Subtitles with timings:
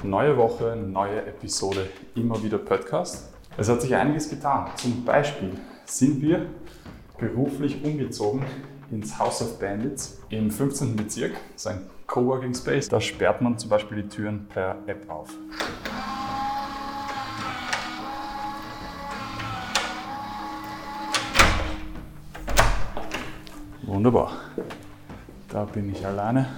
[0.00, 3.32] Neue Woche, neue Episode, immer wieder Podcast.
[3.56, 4.68] Es hat sich einiges getan.
[4.74, 5.50] Zum Beispiel
[5.84, 6.46] sind wir
[7.18, 8.42] beruflich umgezogen
[8.90, 10.96] ins House of Bandits im 15.
[10.96, 11.34] Bezirk.
[11.52, 12.88] Das ist ein Coworking Space.
[12.88, 15.28] Da sperrt man zum Beispiel die Türen per App auf.
[23.82, 24.32] Wunderbar.
[25.48, 26.48] Da bin ich alleine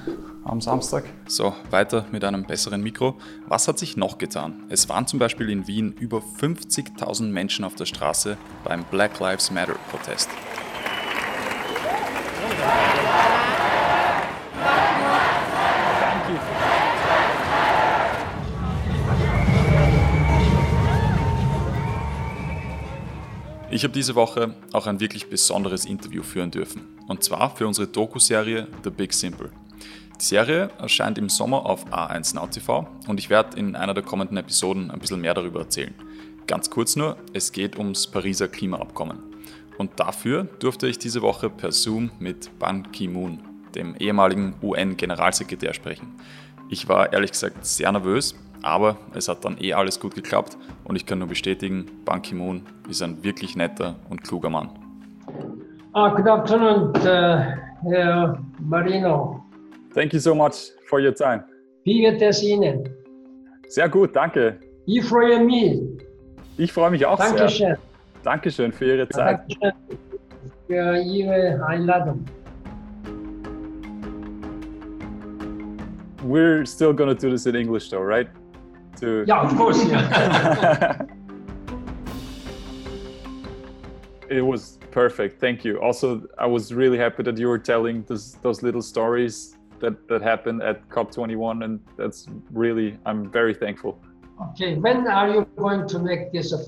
[0.45, 1.05] am Samstag.
[1.27, 3.17] So, weiter mit einem besseren Mikro.
[3.49, 4.65] Was hat sich noch getan?
[4.69, 9.51] Es waren zum Beispiel in Wien über 50.000 Menschen auf der Straße beim Black Lives
[9.51, 10.29] Matter Protest.
[23.71, 26.83] Ich habe diese Woche auch ein wirklich besonderes Interview führen dürfen.
[27.09, 29.51] Und zwar für unsere Doku-Serie The Big Simple.
[30.21, 34.37] Die Serie erscheint im Sommer auf A1 Now und ich werde in einer der kommenden
[34.37, 35.95] Episoden ein bisschen mehr darüber erzählen.
[36.47, 39.19] Ganz kurz nur, es geht ums Pariser Klimaabkommen.
[39.77, 43.41] Und dafür durfte ich diese Woche per Zoom mit Ban Ki-moon,
[43.75, 46.15] dem ehemaligen UN-Generalsekretär, sprechen.
[46.69, 50.95] Ich war ehrlich gesagt sehr nervös, aber es hat dann eh alles gut geklappt und
[50.95, 54.71] ich kann nur bestätigen, Ban Ki-moon ist ein wirklich netter und kluger Mann.
[55.97, 59.44] Uh, good afternoon, uh, Marino.
[59.95, 61.45] Thank you so much for your time.
[61.85, 62.89] Wie geht es Ihnen?
[63.69, 64.59] Sehr gut, danke.
[64.87, 65.81] Ich freue mich.
[66.57, 67.49] Ich freue mich auch Dankeschön.
[67.49, 67.79] sehr.
[68.23, 69.41] Dankeschön für Ihre Zeit.
[69.61, 69.73] Dankeschön
[70.67, 72.25] für Ihre Einladung.
[76.27, 78.29] We're still going to do this in English though, right?
[78.97, 81.03] to yeah of course yeah
[84.29, 88.35] it was perfect thank you also i was really happy that you were telling those,
[88.43, 93.99] those little stories that that happened at cop 21 and that's really i'm very thankful
[94.51, 96.59] okay when are you going to make this a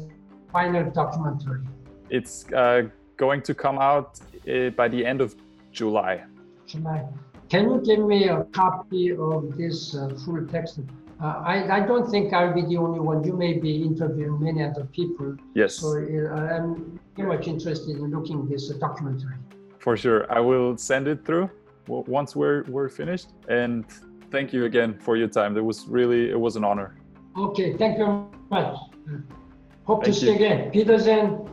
[0.53, 1.63] final documentary
[2.11, 2.83] it's uh,
[3.17, 5.35] going to come out uh, by the end of
[5.73, 6.25] july
[6.67, 7.05] july
[7.49, 10.81] can you give me a copy of this uh, full text
[11.19, 13.25] uh, I, I, don't think I'll be the only one.
[13.25, 15.35] You may be interviewing many other people.
[15.55, 15.77] Yes.
[15.77, 19.37] So uh, I'm very much interested in looking this documentary.
[19.79, 21.49] For sure, I will send it through
[21.89, 23.29] once we're we're finished.
[23.49, 23.85] And
[24.31, 25.57] thank you again for your time.
[25.57, 26.97] It was really it was an honor.
[27.37, 28.77] Okay, thank you very much.
[29.85, 30.73] Hope thank to see you again.
[30.73, 31.49] Wiedersehen.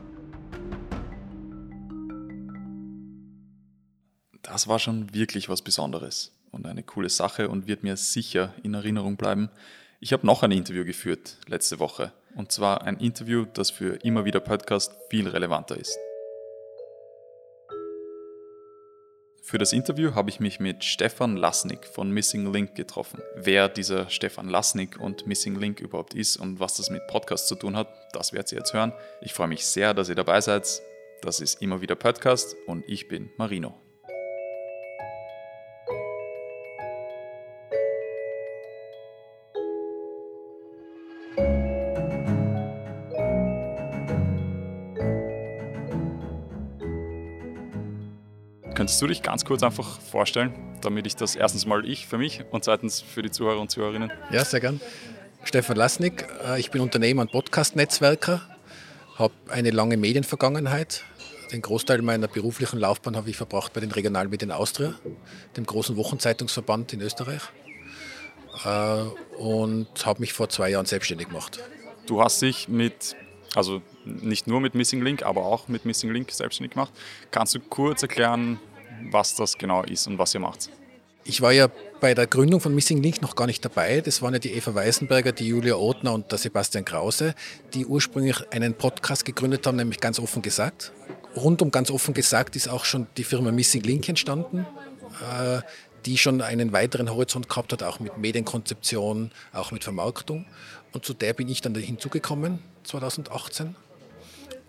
[4.42, 6.32] Das war schon wirklich was Besonderes.
[6.54, 9.50] und eine coole Sache und wird mir sicher in Erinnerung bleiben.
[10.00, 14.24] Ich habe noch ein Interview geführt letzte Woche und zwar ein Interview, das für immer
[14.24, 15.98] wieder Podcast viel relevanter ist.
[19.53, 23.22] Für das Interview habe ich mich mit Stefan Lasnik von Missing Link getroffen.
[23.36, 27.53] Wer dieser Stefan Lasnik und Missing Link überhaupt ist und was das mit Podcast zu
[27.53, 28.94] tun hat, das werdet ihr jetzt hören.
[29.22, 30.81] Ich freue mich sehr, dass ihr dabei seid.
[31.22, 33.83] Das ist immer wieder Podcast und ich bin Marino.
[48.76, 50.52] Könntest du dich ganz kurz einfach vorstellen,
[50.82, 54.12] damit ich das erstens mal ich für mich und zweitens für die Zuhörer und Zuhörerinnen?
[54.32, 54.82] Ja, sehr gern.
[55.44, 58.42] Stefan Lasnik, äh, ich bin Unternehmer und Podcast-Netzwerker,
[59.16, 61.04] habe eine lange Medienvergangenheit.
[61.52, 64.96] Den Großteil meiner beruflichen Laufbahn habe ich verbracht bei den Regionalmedien Austria,
[65.56, 67.44] dem großen Wochenzeitungsverband in Österreich.
[68.66, 69.04] Äh,
[69.38, 71.60] und habe mich vor zwei Jahren selbstständig gemacht.
[72.08, 73.16] Du hast dich mit
[73.56, 76.91] also nicht nur mit Missing Link, aber auch mit Missing Link selbstständig gemacht.
[77.31, 78.59] Kannst du kurz erklären,
[79.12, 80.69] was das genau ist und was ihr macht.
[81.25, 81.69] Ich war ja
[82.02, 84.02] bei der Gründung von Missing Link noch gar nicht dabei.
[84.02, 87.34] Das waren ja die Eva Weisenberger, die Julia Othner und der Sebastian Krause,
[87.74, 90.92] die ursprünglich einen Podcast gegründet haben, nämlich ganz offen gesagt.
[91.36, 94.68] Rund um ganz offen gesagt ist auch schon die Firma Missing Link entstanden,
[95.22, 95.62] äh,
[96.06, 100.46] die schon einen weiteren Horizont gehabt hat, auch mit Medienkonzeption, auch mit Vermarktung.
[100.91, 103.75] Und zu der bin ich dann hinzugekommen, 2018.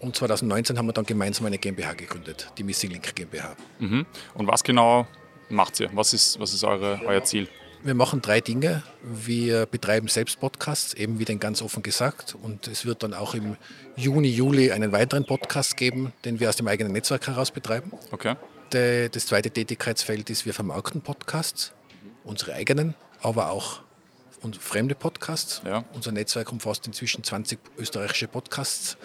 [0.01, 3.57] Und 2019 haben wir dann gemeinsam eine GmbH gegründet, die Missing Link GmbH.
[3.79, 4.07] Mhm.
[4.35, 5.07] Und was genau
[5.49, 5.91] macht ihr?
[5.95, 7.49] Was ist, was ist eure, euer Ziel?
[7.83, 8.83] Wir machen drei Dinge.
[9.03, 12.35] Wir betreiben selbst Podcasts, eben wie den ganz offen gesagt.
[12.43, 13.57] Und es wird dann auch im
[13.97, 17.93] Juni, Juli einen weiteren Podcast geben, den wir aus dem eigenen Netzwerk heraus betreiben.
[18.11, 18.37] Okay.
[18.75, 21.73] Das zweite Tätigkeitsfeld ist, wir vermarkten Podcasts,
[22.25, 23.83] unsere eigenen, aber auch
[24.43, 25.63] und fremde Podcasts.
[25.65, 25.85] Ja.
[25.93, 28.99] Unser Netzwerk umfasst inzwischen 20 österreichische Podcasts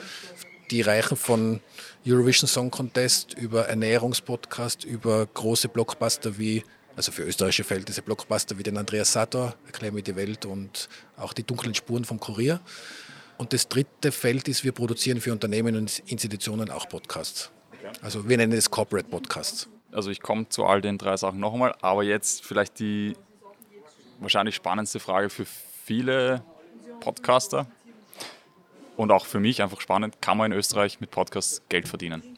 [0.72, 1.62] die reichen von
[2.06, 6.64] Eurovision Song Contest über Ernährungspodcast, über große Blockbuster wie
[6.96, 11.34] Also für österreichische Verhältnisse Blockbuster wie den Andreas Sator, Erklär mir die Welt und auch
[11.34, 12.60] die dunklen Spuren vom Kurier.
[13.38, 17.52] Und das dritte Feld ist, wir produzieren für Unternehmen und Institutionen auch Podcasts.
[18.02, 19.68] Also wir nennen es Corporate Podcasts.
[19.92, 23.16] Also ich komme zu all den drei Sachen noch einmal, aber jetzt vielleicht die
[24.20, 25.46] wahrscheinlich spannendste Frage für
[25.84, 26.44] viele
[27.00, 27.68] Podcaster
[28.96, 32.38] und auch für mich einfach spannend, kann man in Österreich mit Podcasts Geld verdienen?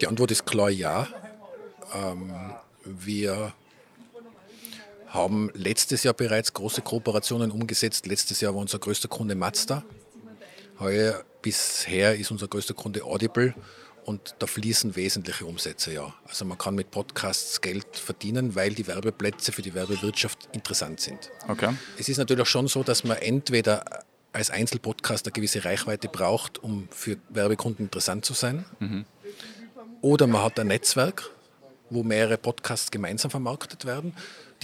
[0.00, 1.06] Die Antwort ist klar ja.
[1.94, 2.32] Ähm,
[2.84, 3.52] wir
[5.08, 8.06] haben letztes Jahr bereits große Kooperationen umgesetzt.
[8.06, 9.84] Letztes Jahr war unser größter Kunde Mazda.
[10.80, 13.54] Heuer bisher ist unser größter Kunde Audible
[14.04, 16.14] und da fließen wesentliche Umsätze, ja.
[16.28, 21.30] Also man kann mit Podcasts Geld verdienen, weil die Werbeplätze für die Werbewirtschaft interessant sind.
[21.48, 21.74] Okay.
[21.98, 26.62] Es ist natürlich auch schon so, dass man entweder als Einzelpodcast eine gewisse Reichweite braucht,
[26.62, 28.64] um für Werbekunden interessant zu sein.
[28.80, 29.04] Mhm.
[30.00, 31.30] Oder man hat ein Netzwerk,
[31.88, 34.14] wo mehrere Podcasts gemeinsam vermarktet werden.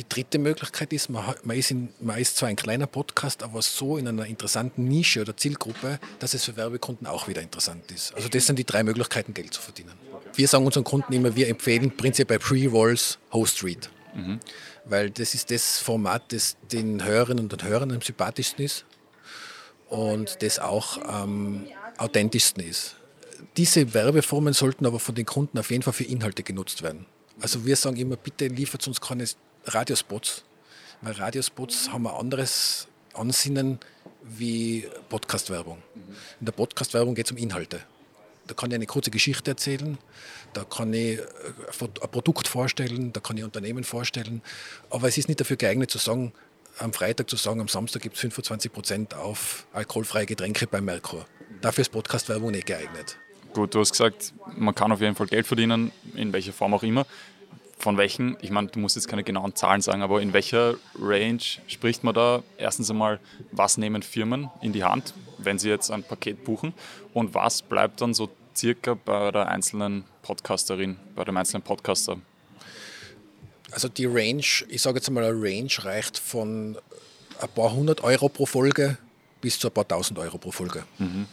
[0.01, 3.61] Die dritte Möglichkeit ist, man, man, ist in, man ist zwar ein kleiner Podcast, aber
[3.61, 8.15] so in einer interessanten Nische oder Zielgruppe, dass es für Werbekunden auch wieder interessant ist.
[8.15, 9.93] Also das sind die drei Möglichkeiten, Geld zu verdienen.
[10.33, 13.91] Wir sagen unseren Kunden immer, wir empfehlen prinzipiell Pre-Rolls Host Read.
[14.15, 14.41] Mhm.
[14.87, 18.87] Weil das ist das Format, das den Hörerinnen und Hörern am sympathischsten ist
[19.91, 21.67] und das auch am
[21.99, 22.97] authentischsten ist.
[23.59, 27.05] Diese Werbeformen sollten aber von den Kunden auf jeden Fall für Inhalte genutzt werden.
[27.43, 29.27] Also wir sagen immer, bitte liefert uns keine
[29.65, 30.45] Radiospots,
[31.03, 33.79] weil Radiospots haben ein anderes Ansinnen
[34.23, 35.83] wie Podcast-Werbung.
[36.41, 37.81] In der Podcast-Werbung geht es um Inhalte.
[38.47, 39.97] Da kann ich eine kurze Geschichte erzählen,
[40.55, 44.43] da kann ich ein Produkt vorstellen, da kann ich Unternehmen vorstellen,
[44.89, 46.33] aber es ist nicht dafür geeignet zu sagen,
[46.79, 51.27] am Freitag zu sagen, am Samstag gibt es 25 Prozent auf alkoholfreie Getränke bei Merkur.
[51.61, 53.19] Dafür ist Podcast-Werbung nicht geeignet.
[53.53, 56.83] Gut, du hast gesagt, man kann auf jeden Fall Geld verdienen, in welcher Form auch
[56.83, 57.07] immer
[57.81, 61.41] von welchen, ich meine, du musst jetzt keine genauen Zahlen sagen, aber in welcher Range
[61.67, 62.43] spricht man da?
[62.59, 63.21] Erstens einmal,
[63.53, 66.75] was nehmen Firmen in die Hand, wenn sie jetzt ein Paket buchen
[67.15, 72.19] und was bleibt dann so circa bei der einzelnen Podcasterin, bei dem einzelnen Podcaster?
[73.71, 76.77] Also die Range, ich sage jetzt einmal, eine Range reicht von
[77.41, 78.99] ein paar hundert Euro pro Folge
[79.41, 80.85] bis zu ein paar tausend Euro pro Folge.
[80.99, 81.27] Mhm.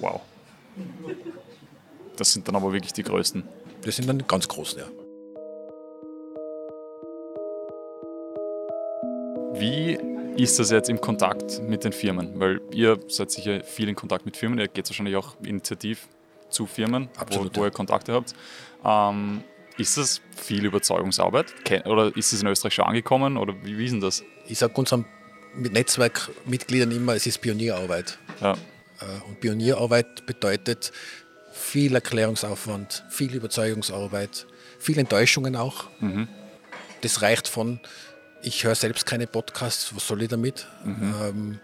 [0.00, 0.22] Wow.
[2.16, 3.44] Das sind dann aber wirklich die größten.
[3.82, 4.86] Das sind dann die ganz großen, ja.
[9.54, 9.98] Wie
[10.36, 12.38] ist das jetzt im Kontakt mit den Firmen?
[12.38, 16.08] Weil ihr seid sicher viel in Kontakt mit Firmen, ihr geht wahrscheinlich auch initiativ
[16.50, 18.34] zu Firmen, Absolut, wo, wo, ihr Kontakte habt.
[18.84, 19.42] Ähm,
[19.76, 21.54] ist das viel Überzeugungsarbeit?
[21.86, 23.36] Oder ist es in Österreich schon angekommen?
[23.36, 24.24] Oder wie, wie ist denn das?
[24.46, 25.04] Ich sage unseren
[25.54, 28.18] Netzwerkmitgliedern immer, es ist Pionierarbeit.
[28.40, 28.52] Ja.
[28.52, 30.92] Äh, und Pionierarbeit bedeutet
[31.52, 34.46] viel Erklärungsaufwand, viel Überzeugungsarbeit,
[34.78, 35.86] viel Enttäuschungen auch.
[36.00, 36.28] Mhm.
[37.00, 37.80] Das reicht von
[38.42, 40.66] ich höre selbst keine Podcasts, was soll ich damit?
[40.84, 41.14] Mhm.
[41.22, 41.60] Ähm,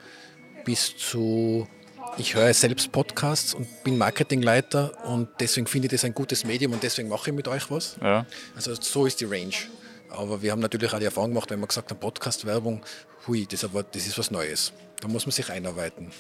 [0.65, 1.69] bis zu,
[2.17, 6.73] ich höre selbst Podcasts und bin Marketingleiter und deswegen finde ich das ein gutes Medium
[6.73, 7.97] und deswegen mache ich mit euch was.
[8.01, 8.27] Ja.
[8.57, 9.55] Also so ist die Range.
[10.11, 12.83] Aber wir haben natürlich auch die Erfahrung gemacht, wenn man gesagt hat, Podcast-Werbung,
[13.27, 14.73] hui, das, aber, das ist was Neues.
[15.01, 16.13] Da muss man sich einarbeiten.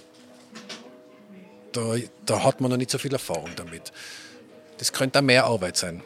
[1.72, 1.94] Da,
[2.26, 3.92] da hat man noch nicht so viel Erfahrung damit.
[4.78, 6.02] Das könnte auch mehr Arbeit sein.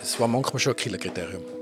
[0.00, 1.61] Das war manchmal schon ein Killerkriterium.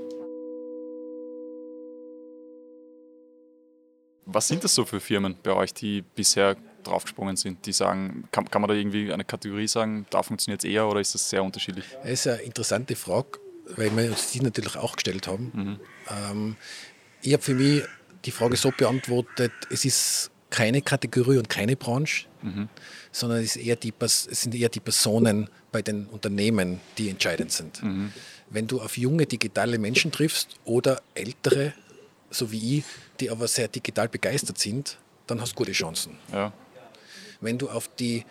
[4.25, 8.49] Was sind das so für Firmen bei euch, die bisher draufgesprungen sind, die sagen, kann,
[8.49, 11.43] kann man da irgendwie eine Kategorie sagen, da funktioniert es eher oder ist das sehr
[11.43, 11.85] unterschiedlich?
[12.01, 13.39] Das ist eine interessante Frage,
[13.75, 15.51] weil wir uns die natürlich auch gestellt haben.
[15.53, 15.79] Mhm.
[16.09, 16.55] Ähm,
[17.21, 17.83] ich habe für mich
[18.25, 22.67] die Frage so beantwortet, es ist keine Kategorie und keine Branche, mhm.
[23.11, 27.81] sondern es, die, es, sind eher die Personen bei den Unternehmen, die entscheidend sind.
[27.81, 28.11] Mhm.
[28.49, 31.73] Wenn du auf junge digitale Menschen triffst oder ältere,
[32.31, 32.85] so wie ich,
[33.19, 34.97] die aber sehr digital begeistert sind,
[35.27, 36.17] dann hast du gute Chancen.
[36.31, 36.51] Ja.
[37.39, 38.25] Wenn du auf die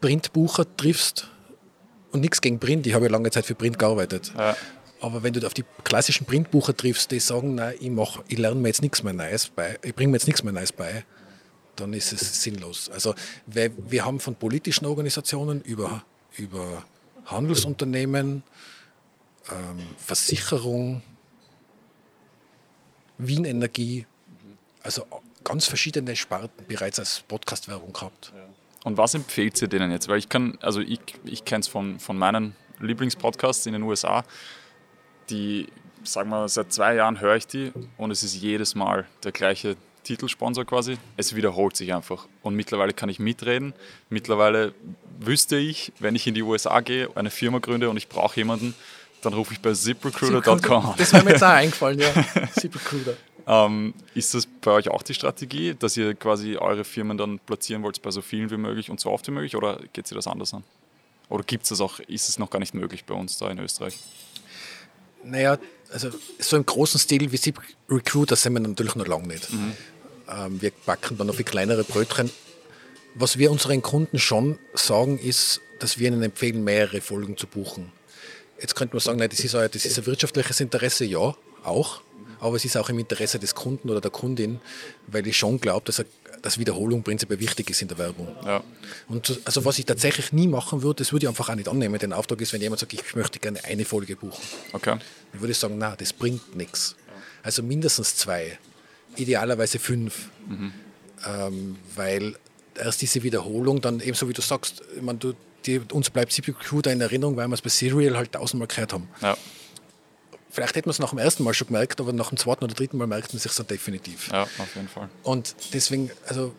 [0.00, 1.28] Printbucher triffst,
[2.10, 4.54] und nichts gegen Print, ich habe ja lange Zeit für Print gearbeitet, ja.
[5.00, 8.60] aber wenn du auf die klassischen Printbucher triffst, die sagen, nein, ich, mach, ich lerne
[8.60, 11.04] mir jetzt nichts mehr Neues bei, ich bringe mir jetzt nichts mehr Neues bei,
[11.76, 12.90] dann ist es sinnlos.
[12.90, 13.14] Also
[13.46, 16.04] wir, wir haben von politischen Organisationen über,
[16.36, 16.84] über
[17.24, 18.42] Handelsunternehmen,
[19.50, 21.02] ähm, Versicherung,
[23.26, 24.06] Wien Energie,
[24.82, 25.06] also
[25.44, 28.32] ganz verschiedene Sparten bereits als Podcast-Werbung gehabt.
[28.84, 30.08] Und was empfiehlt ihr denen jetzt?
[30.08, 34.24] Weil ich kann, also ich, ich kenne es von, von meinen Lieblingspodcasts in den USA,
[35.30, 35.68] die,
[36.02, 39.76] sagen wir, seit zwei Jahren höre ich die und es ist jedes Mal der gleiche
[40.02, 40.98] Titelsponsor quasi.
[41.16, 42.26] Es wiederholt sich einfach.
[42.42, 43.72] Und mittlerweile kann ich mitreden.
[44.08, 44.74] Mittlerweile
[45.20, 48.74] wüsste ich, wenn ich in die USA gehe, eine Firma gründe und ich brauche jemanden,
[49.22, 50.94] Dann rufe ich bei ziprecruiter.com an.
[50.98, 52.12] Das wäre mir jetzt auch eingefallen, ja.
[52.58, 53.14] ZipRecruiter.
[53.46, 57.82] Ähm, ist das bei euch auch die Strategie, dass ihr quasi eure Firmen dann platzieren
[57.82, 60.26] wollt bei so vielen wie möglich und so oft wie möglich oder geht sich das
[60.26, 60.62] anders an?
[61.28, 63.58] Oder gibt es das auch, ist es noch gar nicht möglich bei uns da in
[63.58, 63.98] Österreich?
[65.24, 65.58] Naja,
[65.92, 69.52] also so im großen Stil wie ZipRecruiter sind wir natürlich noch lange nicht.
[69.52, 69.72] Mhm.
[70.28, 72.30] Ähm, wir backen dann noch viel kleinere Brötchen.
[73.14, 77.92] Was wir unseren Kunden schon sagen, ist, dass wir ihnen empfehlen, mehrere Folgen zu buchen.
[78.60, 82.02] Jetzt könnte man sagen, nein, das ist, ein, das ist ein wirtschaftliches Interesse, ja, auch
[82.42, 84.60] aber es ist auch im Interesse des Kunden oder der Kundin,
[85.06, 86.04] weil ich schon glaube, dass,
[86.42, 88.34] dass Wiederholung prinzipiell wichtig ist in der Werbung.
[88.44, 88.64] Ja.
[89.06, 91.96] Und also was ich tatsächlich nie machen würde, das würde ich einfach auch nicht annehmen.
[92.00, 94.42] Der Auftrag ist, wenn jemand sagt, ich möchte gerne eine Folge buchen.
[94.72, 94.98] Okay.
[95.30, 96.96] Dann würde ich sagen, na, das bringt nichts.
[97.44, 98.58] Also mindestens zwei,
[99.14, 100.30] idealerweise fünf.
[100.48, 100.72] Mhm.
[101.24, 102.34] Ähm, weil
[102.74, 105.34] erst diese Wiederholung dann eben so wie du sagst, ich meine, du,
[105.66, 108.92] die, uns bleibt CPQ da in Erinnerung, weil wir es bei Serial halt tausendmal gehört
[108.92, 109.08] haben.
[109.20, 109.36] Ja.
[110.50, 112.74] Vielleicht hätte man es nach dem ersten Mal schon gemerkt, aber nach dem zweiten oder
[112.74, 114.28] dritten Mal merkt man sich dann definitiv.
[114.30, 115.08] Ja, auf jeden Fall.
[115.22, 116.54] Und deswegen, also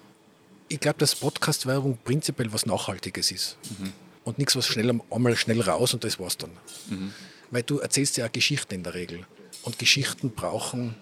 [0.67, 3.57] ich glaube, dass Podcast-Werbung prinzipiell was Nachhaltiges ist.
[3.77, 3.93] Mhm.
[4.23, 6.49] Und nichts, was schnell einmal schnell raus und das war's dann.
[6.89, 7.13] Mhm.
[7.51, 9.27] Weil du erzählst ja auch Geschichten in der Regel.
[9.61, 10.95] Und Geschichten brauchen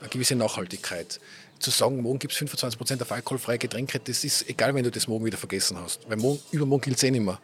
[0.00, 1.20] eine gewisse Nachhaltigkeit.
[1.62, 5.06] Zu sagen, morgen gibt es 25% auf alkoholfreie Getränke, das ist egal, wenn du das
[5.06, 6.00] morgen wieder vergessen hast.
[6.08, 7.40] Weil morgen, übermorgen gilt es eh nicht mehr.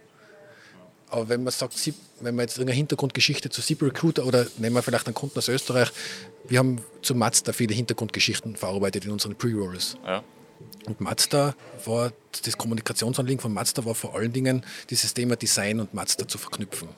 [1.11, 1.75] Aber wenn man sagt,
[2.21, 5.49] wenn man jetzt eine Hintergrundgeschichte zu Zip Recruiter oder nehmen wir vielleicht einen Kunden aus
[5.49, 5.91] Österreich,
[6.49, 9.97] wir haben zu Mazda viele Hintergrundgeschichten verarbeitet in unseren Pre-Rolls.
[10.05, 10.23] Ja.
[10.87, 12.13] Und Mazda war,
[12.45, 16.89] das Kommunikationsanliegen von Mazda war vor allen Dingen dieses Thema Design und Mazda zu verknüpfen.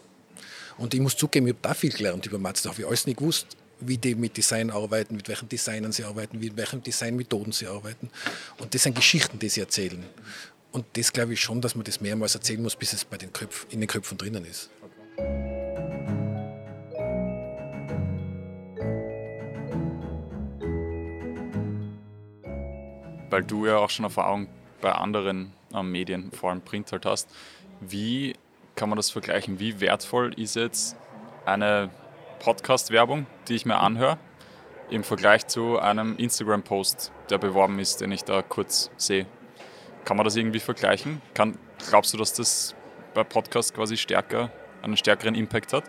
[0.79, 3.19] Und ich muss zugeben, ich habe da viel gelernt über Mazda, habe ich alles nicht
[3.19, 3.47] gewusst,
[3.81, 8.11] wie die mit Design arbeiten, mit welchen Designern sie arbeiten, mit welchen Designmethoden sie arbeiten.
[8.59, 10.05] Und das sind Geschichten, die sie erzählen.
[10.73, 13.33] Und das glaube ich schon, dass man das mehrmals erzählen muss, bis es bei den
[13.33, 14.71] Köpf, in den Köpfen drinnen ist.
[23.31, 24.49] Weil du ja auch schon Erfahrung
[24.81, 27.29] bei anderen äh, Medien, vor allem Print halt hast.
[27.81, 28.35] Wie
[28.75, 29.59] kann man das vergleichen?
[29.59, 30.97] Wie wertvoll ist jetzt
[31.45, 31.91] eine
[32.41, 34.19] Podcast-Werbung, die ich mir anhöre,
[34.91, 39.27] im Vergleich zu einem Instagram-Post, der beworben ist, den ich da kurz sehe?
[40.05, 41.23] Kann man das irgendwie vergleichen?
[41.35, 41.57] Kann,
[41.89, 42.75] glaubst du, dass das
[43.15, 44.51] bei Podcasts quasi stärker,
[44.83, 45.85] einen stärkeren Impact hat?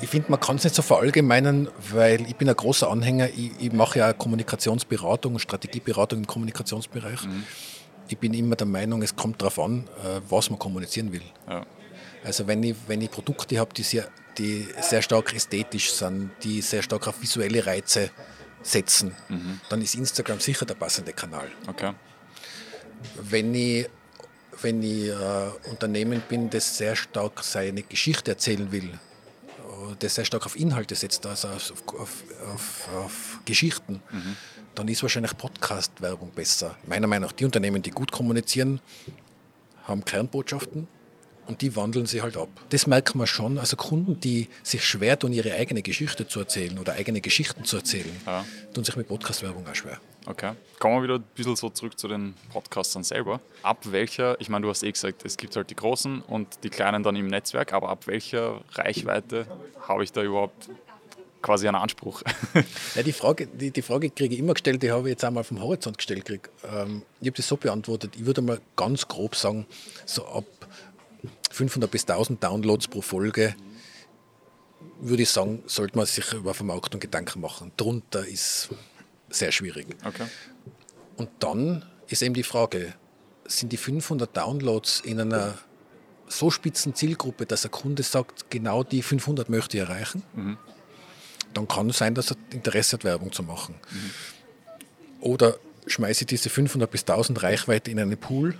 [0.00, 3.52] Ich finde, man kann es nicht so verallgemeinern, weil ich bin ein großer Anhänger, ich,
[3.58, 7.24] ich mache ja Kommunikationsberatung Strategieberatung im Kommunikationsbereich.
[7.24, 7.44] Mhm.
[8.08, 11.22] Ich bin immer der Meinung, es kommt darauf an, äh, was man kommunizieren will.
[11.48, 11.64] Ja.
[12.24, 16.62] Also wenn ich, wenn ich Produkte habe, die sehr, die sehr stark ästhetisch sind, die
[16.62, 18.10] sehr stark auf visuelle Reize
[18.62, 19.60] setzen, mhm.
[19.68, 21.50] dann ist Instagram sicher der passende Kanal.
[21.66, 21.92] Okay.
[23.20, 23.88] Wenn ich,
[24.60, 30.24] wenn ich äh, Unternehmen bin, das sehr stark seine Geschichte erzählen will, äh, das sehr
[30.24, 32.24] stark auf Inhalte setzt, also auf, auf,
[32.54, 34.36] auf, auf Geschichten, mhm.
[34.74, 36.76] dann ist wahrscheinlich Podcast-Werbung besser.
[36.86, 38.80] Meiner Meinung nach, die Unternehmen, die gut kommunizieren,
[39.84, 40.86] haben Kernbotschaften
[41.46, 42.48] und die wandeln sie halt ab.
[42.70, 43.58] Das merkt man schon.
[43.58, 47.76] Also Kunden, die sich schwer tun, ihre eigene Geschichte zu erzählen oder eigene Geschichten zu
[47.76, 48.44] erzählen, ja.
[48.74, 50.00] tun sich mit Podcast-Werbung auch schwer.
[50.26, 50.52] Okay.
[50.78, 53.40] Kommen wir wieder ein bisschen so zurück zu den Podcastern selber.
[53.62, 56.70] Ab welcher, ich meine, du hast eh gesagt, es gibt halt die großen und die
[56.70, 59.46] kleinen dann im Netzwerk, aber ab welcher Reichweite
[59.88, 60.70] habe ich da überhaupt
[61.42, 62.22] quasi einen Anspruch?
[62.94, 65.42] ja, die Frage, die, die Frage kriege ich immer gestellt, die habe ich jetzt einmal
[65.42, 66.28] vom Horizont gestellt.
[66.72, 69.66] Ähm, ich habe das so beantwortet, ich würde mal ganz grob sagen,
[70.06, 70.44] so ab
[71.52, 73.54] 500 bis 1000 Downloads pro Folge,
[75.00, 77.72] würde ich sagen, sollte man sich über Vermarktung Gedanken machen.
[77.76, 78.70] Drunter ist
[79.28, 79.86] sehr schwierig.
[80.04, 80.26] Okay.
[81.16, 82.94] Und dann ist eben die Frage,
[83.46, 85.54] sind die 500 Downloads in einer
[86.28, 90.22] so spitzen Zielgruppe, dass ein Kunde sagt, genau die 500 möchte ich erreichen?
[90.34, 90.56] Mhm.
[91.52, 93.74] Dann kann es sein, dass er Interesse hat, Werbung zu machen.
[93.90, 94.10] Mhm.
[95.20, 98.56] Oder schmeiße ich diese 500 bis 1000 Reichweite in einen Pool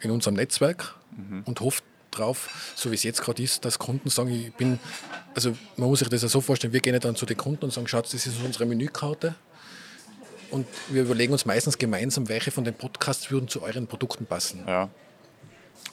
[0.00, 1.42] in unserem Netzwerk mhm.
[1.44, 4.78] und hofft drauf, so wie es jetzt gerade ist, dass Kunden sagen, ich bin,
[5.34, 7.72] also man muss sich das ja so vorstellen, wir gehen dann zu den Kunden und
[7.72, 9.34] sagen, schaut, das ist unsere Menükarte
[10.50, 14.64] und wir überlegen uns meistens gemeinsam, welche von den Podcasts würden zu euren Produkten passen.
[14.66, 14.88] Ja.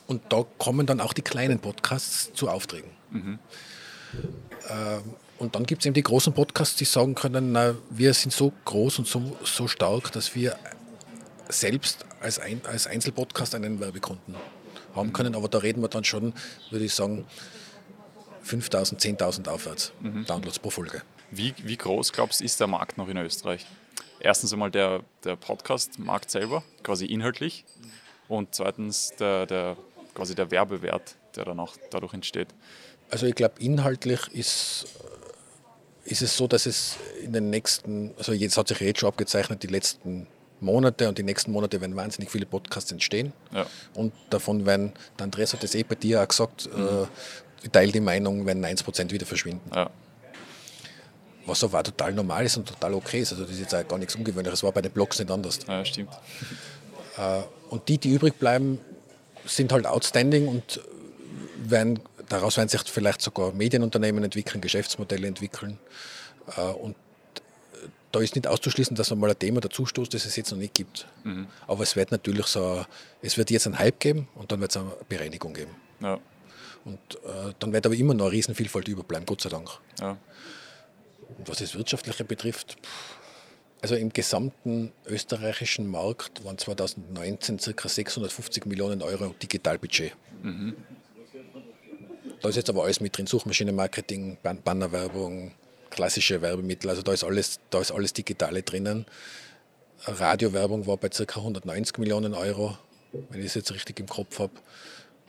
[0.08, 2.92] Und da kommen dann auch die kleinen Podcasts zu Aufträgen.
[3.10, 3.40] Mhm.
[4.70, 5.02] Ähm,
[5.40, 8.54] und dann gibt es eben die großen Podcasts, die sagen können, na, wir sind so
[8.66, 10.56] groß und so, so stark, dass wir
[11.50, 14.36] selbst als, ein, als Einzelpodcast einen Werbekunden
[14.96, 15.36] haben können.
[15.36, 16.34] Aber da reden wir dann schon,
[16.70, 17.26] würde ich sagen,
[18.44, 20.26] 5000, 10.000 aufwärts mhm.
[20.26, 21.02] Downloads pro Folge.
[21.30, 23.66] Wie, wie groß, glaubst du, ist der Markt noch in Österreich?
[24.20, 27.66] Erstens einmal der, der Podcast-Markt selber, quasi inhaltlich.
[28.28, 29.78] Und zweitens der, der,
[30.14, 32.50] quasi der Werbewert, der dann auch dadurch entsteht.
[33.10, 34.86] Also ich glaube, inhaltlich ist,
[36.06, 39.64] ist es so, dass es in den nächsten, also jetzt hat sich jetzt schon abgezeichnet,
[39.64, 40.28] die letzten
[40.62, 43.34] Monate und die nächsten Monate werden wahnsinnig viele Podcasts entstehen.
[43.54, 43.66] Ja.
[43.94, 46.88] Und davon werden, der Andreas hat das eh bei dir auch gesagt, mhm.
[46.88, 47.08] äh,
[47.64, 49.70] ich teile die Meinung, wenn 1% wieder verschwinden.
[49.74, 49.90] Ja.
[51.46, 53.32] Was aber total normal ist und total okay ist.
[53.32, 54.60] Also das ist jetzt auch gar nichts Ungewöhnliches.
[54.60, 55.60] Das war bei den Blogs nicht anders.
[55.68, 56.12] Ja, stimmt.
[57.18, 58.80] Äh, und die, die übrig bleiben,
[59.46, 60.82] sind halt outstanding und
[61.58, 62.00] werden,
[62.30, 65.80] daraus werden sich vielleicht sogar Medienunternehmen entwickeln, Geschäftsmodelle entwickeln.
[66.56, 66.96] Äh, und
[68.12, 70.74] da ist nicht auszuschließen, dass man mal ein Thema dazustoßt, das es jetzt noch nicht
[70.74, 71.08] gibt.
[71.24, 71.48] Mhm.
[71.68, 72.86] Aber es wird natürlich so,
[73.22, 75.72] es wird jetzt einen Hype geben und dann wird es eine Bereinigung geben.
[76.00, 76.20] Ja.
[76.84, 79.70] Und äh, dann wird aber immer noch eine Riesenvielfalt überbleiben, Gott sei Dank.
[80.00, 80.18] Ja.
[81.38, 82.78] Und was das Wirtschaftliche betrifft,
[83.82, 87.90] also im gesamten österreichischen Markt waren 2019 ca.
[87.90, 90.14] 650 Millionen Euro Digitalbudget.
[90.44, 90.76] Mhm.
[92.42, 95.54] Da ist jetzt aber alles mit drin, Suchmaschinenmarketing, Bannerwerbung,
[96.02, 99.06] klassische Werbemittel, also da ist alles, da ist alles Digitale drinnen.
[100.06, 101.40] Radiowerbung war bei ca.
[101.40, 102.76] 190 Millionen Euro,
[103.30, 104.54] wenn ich es jetzt richtig im Kopf habe.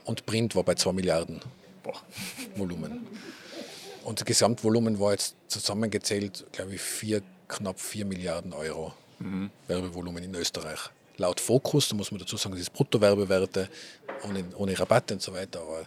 [0.06, 1.42] Und Print war bei 2 Milliarden
[1.82, 2.00] Boah.
[2.56, 3.06] Volumen.
[4.02, 9.50] Und das Gesamtvolumen war jetzt zusammengezählt, glaube ich, vier, knapp 4 Milliarden Euro mhm.
[9.68, 10.80] Werbevolumen in Österreich.
[11.18, 13.68] Laut Fokus, da muss man dazu sagen, das ist Bruttowerbewerte,
[14.26, 15.84] ohne, ohne Rabatte und so weiter, aber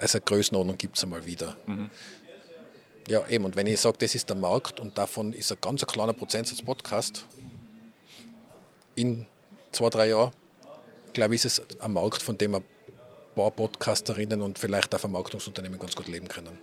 [0.00, 1.56] also Größenordnung gibt es einmal wieder.
[1.66, 1.90] Mhm.
[3.08, 5.86] Ja, eben, und wenn ich sage, das ist der Markt und davon ist ein ganz
[5.86, 7.24] kleiner Prozentsatz Podcast,
[8.96, 9.26] in
[9.70, 10.32] zwei, drei Jahren,
[11.12, 12.64] glaube ich, ist es ein Markt, von dem ein
[13.36, 16.58] paar Podcasterinnen und vielleicht auch Vermarktungsunternehmen ganz gut leben können.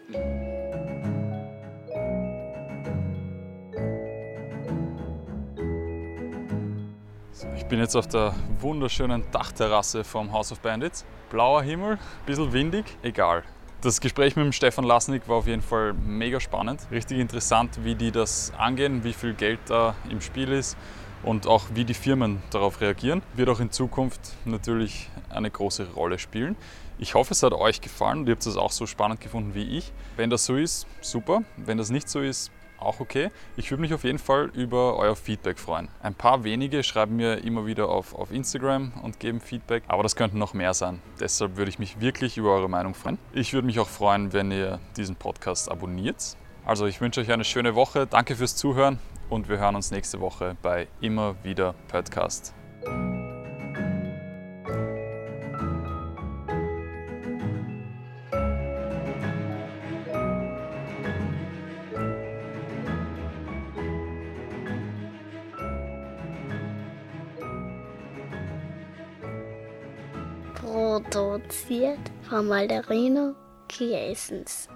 [7.56, 11.06] Ich bin jetzt auf der wunderschönen Dachterrasse vom House of Bandits.
[11.30, 13.44] Blauer Himmel, bisschen windig, egal.
[13.84, 16.80] Das Gespräch mit dem Stefan Lasnik war auf jeden Fall mega spannend.
[16.90, 20.78] Richtig interessant, wie die das angehen, wie viel Geld da im Spiel ist
[21.22, 23.22] und auch wie die Firmen darauf reagieren.
[23.34, 26.56] Wird auch in Zukunft natürlich eine große Rolle spielen.
[26.98, 29.78] Ich hoffe, es hat euch gefallen und ihr habt es auch so spannend gefunden wie
[29.78, 29.92] ich.
[30.16, 31.44] Wenn das so ist, super.
[31.58, 32.52] Wenn das nicht so ist,
[32.86, 33.30] auch okay.
[33.58, 35.90] Ich würde mich auf jeden Fall über euer Feedback freuen.
[36.02, 40.16] Ein paar wenige schreiben mir immer wieder auf, auf Instagram und geben Feedback, aber das
[40.16, 41.02] könnten noch mehr sein.
[41.20, 43.18] Deshalb würde ich mich wirklich über eure Meinung freuen.
[43.34, 46.38] Ich würde mich auch freuen, wenn ihr diesen Podcast abonniert.
[46.66, 48.08] Also ich wünsche euch eine schöne Woche.
[48.08, 52.63] Danke fürs Zuhören und wir hören uns nächste Woche bei Immer wieder Podcast.
[72.24, 73.36] Von Malderino
[73.68, 74.68] Kiesens.